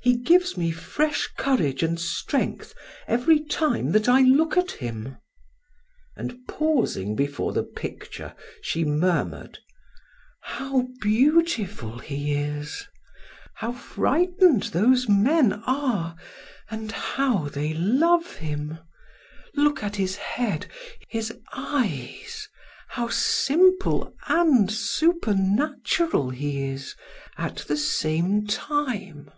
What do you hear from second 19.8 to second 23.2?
at His head, His eyes, how